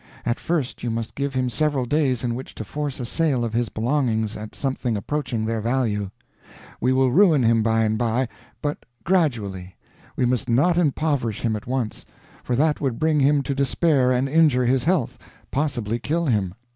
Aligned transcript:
At 0.25 0.39
first 0.39 0.81
you 0.81 0.89
must 0.89 1.13
give 1.13 1.35
him 1.35 1.47
several 1.47 1.85
days 1.85 2.23
in 2.23 2.33
which 2.33 2.55
to 2.55 2.63
force 2.63 2.99
a 2.99 3.05
sale 3.05 3.45
of 3.45 3.53
his 3.53 3.69
belongings 3.69 4.35
at 4.35 4.55
something 4.55 4.97
approaching 4.97 5.45
their 5.45 5.61
value. 5.61 6.09
We 6.79 6.91
will 6.91 7.11
ruin 7.11 7.43
him 7.43 7.61
by 7.61 7.83
and 7.83 7.99
by, 7.99 8.27
but 8.63 8.79
gradually; 9.03 9.75
we 10.15 10.25
must 10.25 10.49
not 10.49 10.75
impoverish 10.75 11.41
him 11.41 11.55
at 11.55 11.67
once, 11.67 12.03
for 12.43 12.55
that 12.55 12.77
could 12.77 12.97
bring 12.97 13.19
him 13.19 13.43
to 13.43 13.53
despair 13.53 14.11
and 14.11 14.27
injure 14.27 14.65
his 14.65 14.85
health, 14.85 15.19
possibly 15.51 15.99
kill 15.99 16.25
him." 16.25 16.55